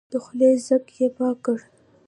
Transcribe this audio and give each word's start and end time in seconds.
د 0.11 0.13
خولې 0.23 0.51
ځګ 0.67 0.83
يې 0.97 1.07
پاک 1.17 1.35
کړ. 1.45 1.57